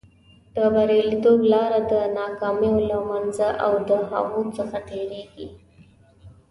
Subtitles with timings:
[0.55, 5.47] د بریالیتوب لاره د ناکامیو له منځه او د هغو څخه تېرېږي.